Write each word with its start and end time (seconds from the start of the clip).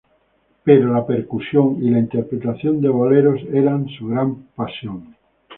Pero 0.65 0.91
la 0.91 1.05
percusión 1.05 1.77
y 1.79 1.91
la 1.91 1.99
interpretación 1.99 2.81
de 2.81 2.89
boleros 2.89 3.39
eran 3.53 3.87
su 3.87 4.07
gran 4.07 4.47
pasión. 4.55 5.15